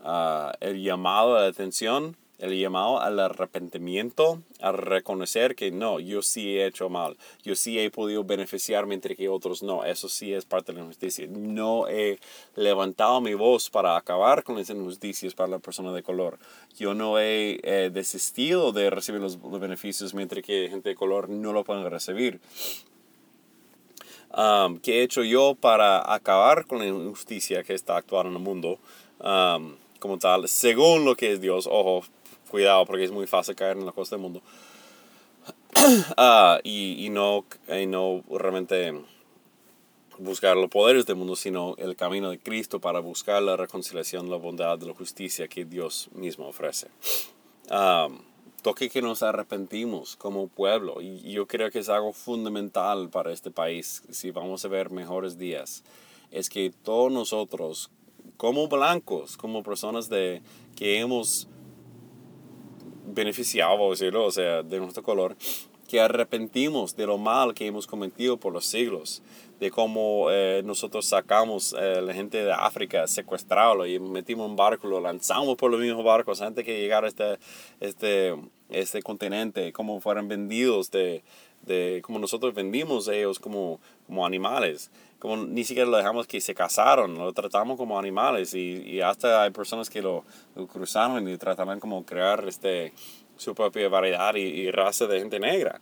[0.00, 6.20] ah, el llamado a la atención el llamado al arrepentimiento, a reconocer que no, yo
[6.20, 10.32] sí he hecho mal, yo sí he podido beneficiar mientras que otros no, eso sí
[10.34, 11.26] es parte de la injusticia.
[11.26, 12.18] No he
[12.54, 16.38] levantado mi voz para acabar con las injusticias para la persona de color.
[16.76, 21.52] Yo no he eh, desistido de recibir los, beneficios mientras que gente de color no
[21.52, 22.40] lo pueden recibir.
[24.36, 28.42] Um, ¿Qué he hecho yo para acabar con la injusticia que está actuando en el
[28.42, 28.78] mundo?
[29.20, 32.04] Um, como tal, según lo que es Dios, ojo,
[32.54, 34.40] cuidado porque es muy fácil caer en la cosa del mundo.
[36.16, 38.94] Ah, y, y, no, y no realmente
[40.18, 44.36] buscar los poderes del mundo, sino el camino de Cristo para buscar la reconciliación, la
[44.36, 46.86] bondad, la justicia que Dios mismo ofrece.
[47.70, 48.08] Ah,
[48.62, 53.50] toque que nos arrepentimos como pueblo y yo creo que es algo fundamental para este
[53.50, 55.82] país si vamos a ver mejores días
[56.30, 57.90] es que todos nosotros
[58.38, 60.40] como blancos como personas de
[60.76, 61.46] que hemos
[63.14, 65.36] beneficiado, decirlo, o sea, de nuestro color,
[65.88, 69.22] que arrepentimos de lo mal que hemos cometido por los siglos,
[69.60, 74.56] de cómo eh, nosotros sacamos a eh, la gente de África, secuestrarlo y metimos un
[74.56, 77.38] barco, lo lanzamos por los mismos barcos antes que llegara a este,
[77.80, 78.34] este,
[78.70, 81.22] este continente, cómo fueron vendidos de,
[81.66, 84.90] de como nosotros vendimos ellos como, como animales
[85.24, 89.42] como ni siquiera lo dejamos que se casaron, lo tratamos como animales y, y hasta
[89.42, 90.22] hay personas que lo,
[90.70, 92.92] cruzaron y trataban como crear este,
[93.38, 95.80] su propia variedad y, raza de gente negra.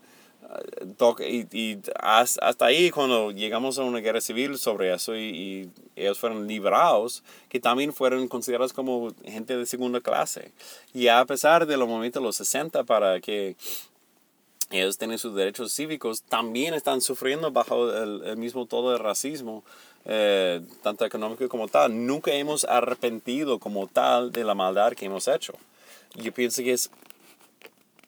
[1.29, 6.21] Y, y, hasta ahí cuando llegamos a una guerra civil sobre eso y, y, ellos
[6.21, 10.53] fueron librados, que también fueron considerados como gente de segunda clase.
[10.95, 13.57] Y a pesar de los momentos de los 60 para que
[14.81, 19.65] ellos tienen sus derechos cívicos, también están sufriendo bajo el, mismo todo de racismo,
[20.05, 22.07] eh, tanto económico como tal.
[22.07, 25.55] Nunca hemos arrepentido como tal de la maldad que hemos hecho.
[26.15, 26.91] Yo pienso que es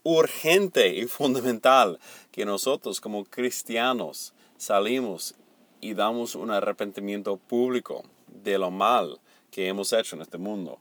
[0.03, 1.98] urgente y fundamental
[2.31, 5.35] que nosotros como cristianos salimos
[5.81, 9.18] y damos un arrepentimiento público de lo mal
[9.50, 10.79] que hemos hecho en este mundo.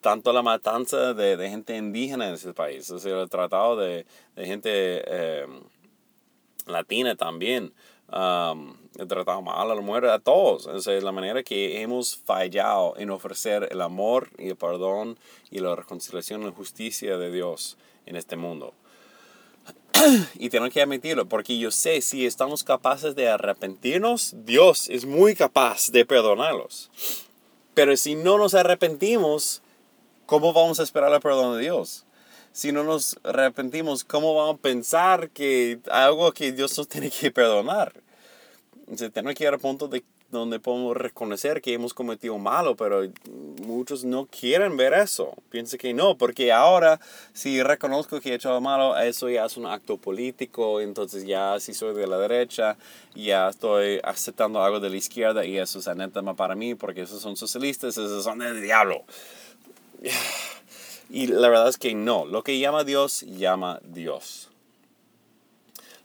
[0.00, 4.06] Tanto la matanza de, de, gente indígena en ese país, o sea, el tratado de,
[4.36, 5.46] de gente eh,
[6.66, 7.72] latina también,
[8.10, 10.66] el tratado mal a la muerte a todos.
[10.66, 15.18] O sea, la manera que hemos fallado en ofrecer el amor y el perdón
[15.50, 18.74] y la reconciliación y la justicia de Dios en este mundo.
[20.34, 25.34] y tengo que admitirlo, porque yo sé, si estamos capaces de arrepentirnos, Dios es muy
[25.34, 26.90] capaz de perdonarlos.
[27.78, 29.62] Pero si no nos arrepentimos,
[30.26, 32.06] ¿cómo vamos a esperar el perdón de Dios?
[32.50, 37.30] Si no nos arrepentimos, ¿cómo vamos a pensar que algo que Dios nos tiene que
[37.30, 37.92] perdonar?
[38.96, 43.02] Se tiene que ir al punto de donde podemos reconocer que hemos cometido malo, pero
[43.62, 45.34] muchos no quieren ver eso.
[45.50, 47.00] Piensan que no, porque ahora
[47.32, 51.72] si reconozco que he hecho malo, eso ya es un acto político, entonces ya si
[51.72, 52.76] soy de la derecha,
[53.14, 57.22] ya estoy aceptando algo de la izquierda y eso es anátema para mí, porque esos
[57.22, 59.04] son socialistas, esos son del diablo.
[61.10, 64.47] Y la verdad es que no, lo que llama Dios, llama Dios.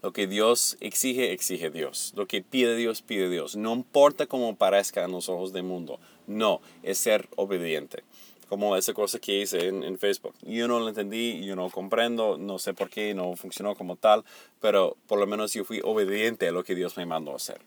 [0.03, 2.11] Lo que Dios exige, exige Dios.
[2.17, 3.55] Lo que pide Dios, pide Dios.
[3.55, 5.97] No importa cómo parezca a los ojos del mundo.
[6.27, 8.03] No, es ser obediente.
[8.49, 10.35] Como esa cosa que hice en, en Facebook.
[10.41, 14.25] Yo no lo entendí, yo no comprendo, no sé por qué, no funcionó como tal,
[14.59, 17.61] pero por lo menos yo fui obediente a lo que Dios me mandó a hacer.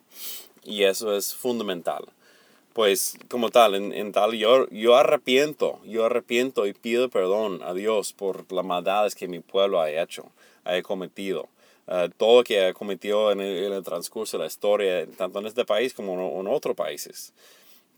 [0.62, 2.04] Y eso es fundamental
[2.74, 7.72] pues como tal, en, en, tal, yo, yo arrepiento, yo arrepiento y pido perdón a
[7.72, 10.26] Dios por las maldades que mi pueblo ha hecho,
[10.64, 11.48] ha cometido.
[11.88, 15.64] Eh, todo lo que ha cometido en el, transcurso de la historia, tanto en este
[15.64, 17.32] país como en, otros países.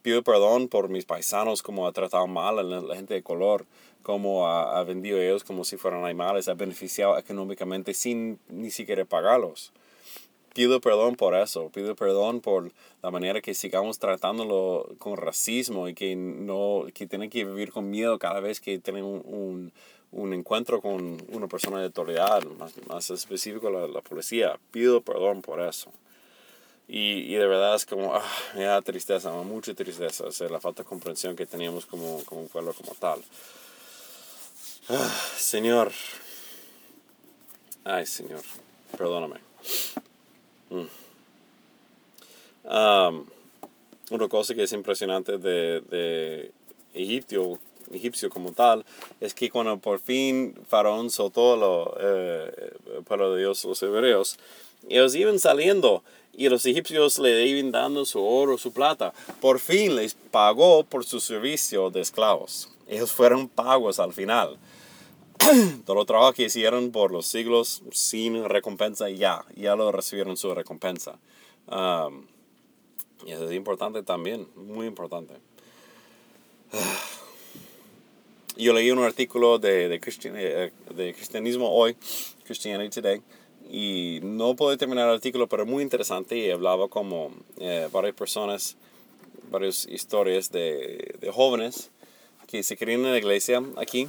[0.03, 3.64] Pido perdón por mis paisanos, como ha tratado mal a la, gente de color,
[4.03, 9.05] como ha, vendido a ellos como si fueran animales, ha beneficiado económicamente sin ni siquiera
[9.05, 9.72] pagarlos.
[10.55, 12.72] Pido perdón por eso, pido perdón por
[13.03, 17.90] la manera que sigamos tratándolo con racismo y que no que tienen que vivir con
[17.90, 19.72] miedo cada vez que tienen un un
[20.12, 24.59] encuentro con una persona de autoridad, más, más específico la, la policía.
[24.71, 25.92] Pido perdón por eso.
[26.88, 28.23] Y, y, de verdad es como, ah,
[28.55, 32.73] me da tristeza, mucha tristeza, la falta de comprensión que teníamos como, como un pueblo
[32.73, 33.23] como tal.
[34.88, 35.92] Ah, señor,
[37.85, 38.40] ay Señor,
[38.97, 39.37] perdóname.
[40.71, 40.87] Mm.
[44.11, 46.53] una cosa que es impresionante de, de
[46.94, 47.59] Egipto
[47.92, 48.85] egipcio como tal,
[49.20, 52.72] es que cuando por fin Faraón soltó lo, eh,
[53.07, 54.38] para Dios los hebreos,
[54.88, 59.12] ellos iban saliendo y los egipcios le iban dando su oro, su plata.
[59.40, 62.70] Por fin les pagó por su servicio de esclavos.
[62.87, 64.57] Ellos fueron pagos al final.
[65.85, 70.55] Todo el trabajo que hicieron por los siglos sin recompensa, ya, ya lo recibieron su
[70.55, 71.18] recompensa.
[73.27, 75.35] y eso es importante también, muy importante.
[78.59, 80.01] Yo leí un artículo de, de,
[80.35, 81.94] eh, de Cristianismo Hoy,
[82.44, 83.23] Christianity Today,
[83.71, 88.77] y no puedo terminar el artículo, pero muy interesante y hablaba como eh, varias personas,
[89.49, 91.92] varias historias de, de, jóvenes
[92.49, 94.09] que se creen en la iglesia aquí,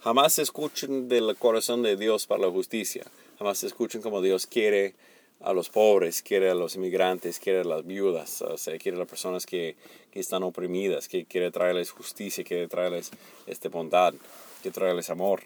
[0.00, 3.06] jamás se escuchan del corazón de Dios para la justicia,
[3.38, 4.94] jamás se escuchan como Dios quiere
[5.40, 9.00] a los pobres, quiere a los inmigrantes, quiere a las viudas, o sea, quiere a
[9.00, 9.76] las personas que,
[10.10, 13.10] que están oprimidas, que quiere traerles justicia, quiere traerles
[13.46, 14.14] este, bondad,
[14.62, 15.42] quiere traerles amor.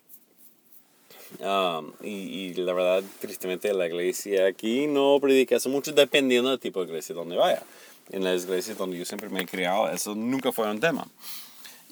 [1.38, 6.58] Um, y, y, la verdad, tristemente, la iglesia aquí no predica eso mucho dependiendo del
[6.58, 7.62] tipo de iglesia donde vaya.
[8.10, 11.06] En las iglesias donde yo siempre me he criado, eso nunca fue un tema.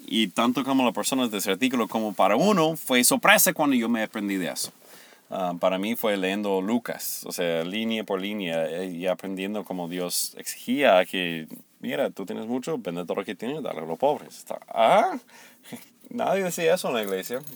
[0.07, 3.89] Y tanto como las personas de ese artículo como para uno, fue sorpresa cuando yo
[3.89, 4.73] me aprendí de eso.
[5.31, 9.87] Ah, para mí fue leyendo Lucas, o sea, línea por línea eh, y aprendiendo como
[9.87, 11.47] Dios exigía que,
[11.81, 14.47] mira, tú tienes mucho, vende todo lo que tienes, dale a los pobres.
[14.69, 15.19] ah,
[16.09, 17.41] nadie decía eso en la iglesia.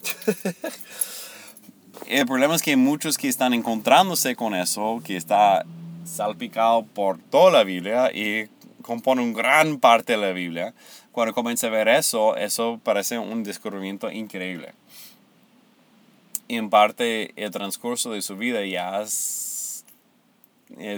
[2.06, 5.64] El problema es que muchos que están encontrándose con eso, que está
[6.04, 8.48] salpicado por toda la Biblia y
[8.82, 10.74] compone una gran parte de la Biblia.
[11.10, 14.74] Cuando comienza a ver eso, eso parece un descubrimiento increíble
[16.56, 19.84] en parte el transcurso de su vida ya es,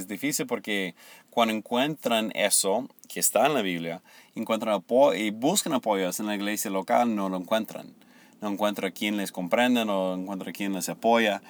[0.06, 0.94] difícil porque
[1.30, 4.02] cuando encuentran eso que está en la Biblia,
[4.34, 7.92] encuentran apoyo y buscan apoyos en la iglesia local, no lo encuentran.
[8.40, 11.42] No encuentran quien les comprenda, no encuentran quien les apoya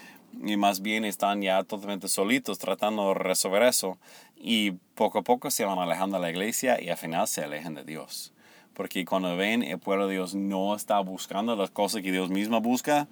[0.43, 3.99] y más bien están ya totalmente solitos tratando de resolver eso
[4.37, 7.75] y poco a poco se van alejando de la iglesia y al final se alejan
[7.75, 8.33] de Dios.
[8.75, 12.61] Porque cuando ven el pueblo de Dios no está buscando las cosas que Dios mismo
[12.61, 13.09] busca,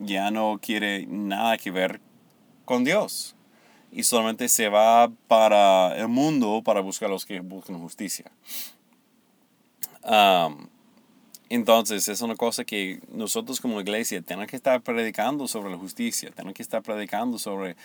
[0.00, 2.00] ya no quiere nada que ver
[2.64, 3.36] con Dios
[3.92, 8.30] y solamente se va para el mundo para buscar a los que buscan justicia.
[11.48, 16.30] entonces, es una cosa que nosotros como iglesia tenemos que estar predicando sobre la justicia,
[16.30, 17.76] tenemos que estar predicando sobre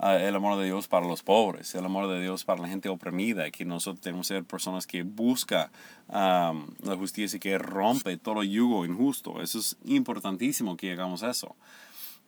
[0.00, 3.50] el amor de Dios para los pobres, el amor de Dios para la gente oprimida,
[3.50, 5.70] que nosotros tenemos que ser personas que buscan
[6.08, 9.40] la justicia y que rompe todo yugo injusto.
[9.40, 11.54] Eso es importantísimo que hagamos eso.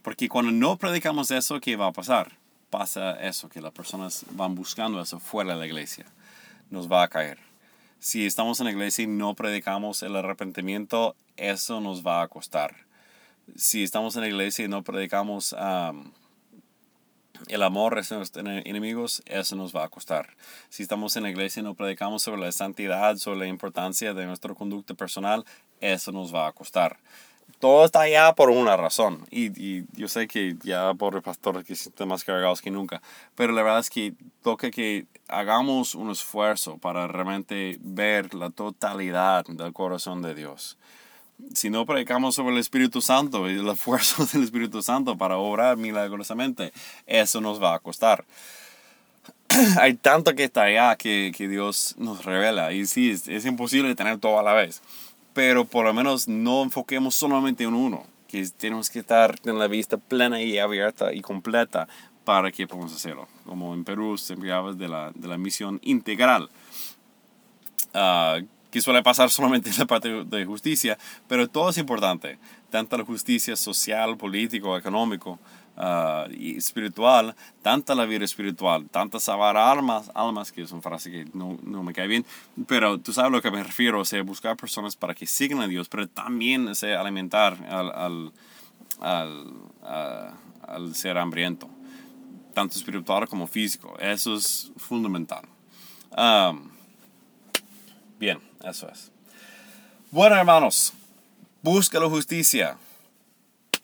[0.02, 2.32] Porque cuando no predicamos eso, ¿qué va a pasar?
[2.70, 6.06] pasa eso, que las personas van buscando eso fuera de la iglesia.
[6.70, 7.38] Nos va a caer.
[7.98, 12.74] Si estamos en la iglesia y no predicamos el arrepentimiento, eso nos va a costar.
[13.56, 15.54] Si estamos en la iglesia y no predicamos
[17.48, 20.36] el amor a nuestros enemigos, eso nos va a costar.
[20.68, 24.26] Si estamos en la iglesia y no predicamos sobre la santidad, sobre la importancia de
[24.26, 25.44] nuestra conducta personal,
[25.80, 26.98] eso nos va a costar
[27.58, 29.26] todo está allá por una razón.
[29.30, 33.00] Y, y yo sé que ya por pastores que están más cargados que nunca,
[33.34, 39.44] pero la verdad es que toca que hagamos un esfuerzo para realmente ver la totalidad
[39.46, 40.76] del corazón de Dios.
[41.54, 45.76] Si no predicamos sobre el Espíritu Santo y el esfuerzo del Espíritu Santo para obrar
[45.76, 46.72] milagrosamente,
[47.06, 48.24] eso nos va a costar.
[49.80, 52.72] Hay tanto que está allá que, que Dios nos revela.
[52.72, 54.82] Y sí, es, imposible tener todo a la vez
[55.36, 59.66] pero por lo menos no enfoquemos solamente en uno, que tenemos que estar en la
[59.66, 61.88] vista plena y abierta y completa
[62.24, 63.28] para que podamos hacerlo.
[63.44, 66.48] Como en Perú se enviaba de la, de la misión integral,
[67.92, 68.46] uh,
[68.76, 73.04] que suele pasar solamente en la parte de justicia, pero todo es importante, tanto la
[73.04, 75.38] justicia social, político, económico,
[75.78, 81.10] uh, y espiritual, tanta la vida espiritual, tanta salvar almas, almas, que es una frase
[81.10, 82.26] que no, no, me cae bien,
[82.66, 85.62] pero tú sabes a lo que me refiero, o sea, buscar personas para que sigan
[85.62, 88.32] a Dios, pero también o sea, alimentar al, al,
[89.00, 90.34] al,
[90.68, 91.70] al ser hambriento,
[92.52, 93.96] tanto espiritual como físico.
[93.98, 95.46] Eso es fundamental.
[96.14, 96.70] Um,
[98.18, 99.10] bien, eso es.
[100.10, 100.92] Bueno, hermanos,
[101.62, 102.76] busca la justicia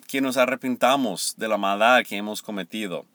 [0.06, 3.06] que nos arrepintamos de la maldad que hemos cometido.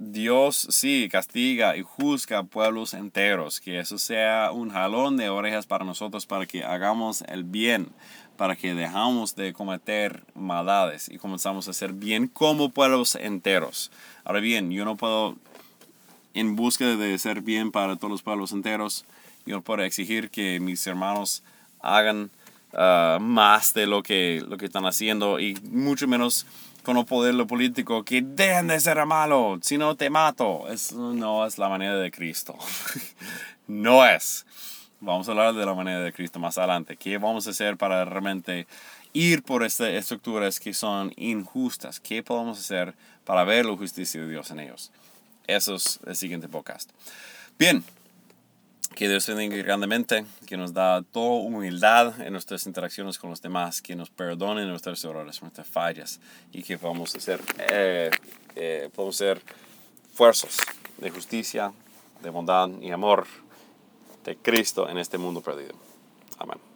[0.00, 5.84] Dios sí castiga y juzga pueblos enteros, que eso sea un jalón de orejas para
[5.84, 7.88] nosotros para que hagamos el bien,
[8.36, 13.90] para que dejamos de cometer maldades y comenzamos a hacer bien como pueblos enteros.
[14.22, 15.34] Ahora bien, yo no puedo,
[16.34, 19.04] en búsqueda de ser bien para todos los pueblos enteros,
[19.48, 21.42] yo puedo exigir que mis hermanos
[21.80, 22.30] hagan
[22.72, 26.46] Ah, más de lo que, lo que están haciendo y mucho menos
[26.82, 30.68] con el poder lo político que dejen de ser malo, si no te mato.
[30.68, 32.56] Eso no es la manera de Cristo.
[33.66, 34.46] no es.
[35.00, 36.96] Vamos a hablar de la manera de Cristo más adelante.
[36.96, 38.66] ¿Qué vamos a hacer para realmente
[39.12, 42.00] ir por estas estructuras que son injustas?
[42.00, 42.94] ¿Qué podemos hacer
[43.24, 44.92] para ver la justicia de Dios en ellos?
[45.46, 46.90] Eso es el siguiente podcast.
[47.58, 47.82] Bien,
[48.98, 53.80] que Dios bendiga grandemente, que nos da toda humildad en nuestras interacciones con los demás,
[53.80, 56.20] que nos perdone nuestros errores, nuestras fallas
[56.50, 57.40] y que podamos ser,
[57.70, 58.10] eh,
[58.56, 59.40] eh, podamos ser
[60.14, 60.56] fuerzas
[60.96, 61.72] de justicia,
[62.24, 63.28] de bondad y amor
[64.24, 65.76] de Cristo en este mundo perdido.
[66.36, 66.67] Amén.